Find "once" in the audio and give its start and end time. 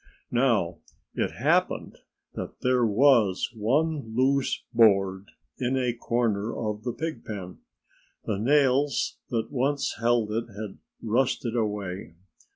9.51-9.97